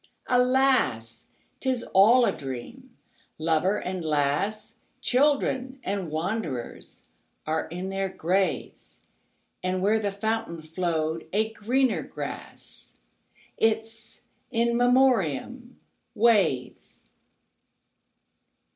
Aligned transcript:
Alas! 0.31 1.27
't 1.59 1.69
is 1.69 1.83
all 1.93 2.25
a 2.25 2.31
dream. 2.31 2.97
Lover 3.37 3.79
and 3.79 4.03
lass, 4.03 4.73
Children 4.99 5.79
and 5.83 6.09
wanderers, 6.09 7.03
are 7.45 7.67
in 7.67 7.89
their 7.89 8.09
graves; 8.09 8.99
And 9.61 9.79
where 9.83 9.99
the 9.99 10.09
fountain 10.09 10.63
flow'd 10.63 11.27
a 11.31 11.53
greener 11.53 12.01
grass—Its 12.01 14.21
In 14.49 14.75
Memoriam—waves. 14.75 17.03